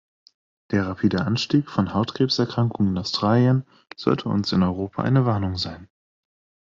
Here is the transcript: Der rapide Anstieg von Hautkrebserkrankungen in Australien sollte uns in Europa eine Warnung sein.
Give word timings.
Der 0.71 0.87
rapide 0.87 1.23
Anstieg 1.27 1.69
von 1.69 1.93
Hautkrebserkrankungen 1.93 2.93
in 2.93 2.97
Australien 2.97 3.67
sollte 3.95 4.29
uns 4.29 4.51
in 4.51 4.63
Europa 4.63 5.03
eine 5.03 5.27
Warnung 5.27 5.57
sein. 5.57 5.89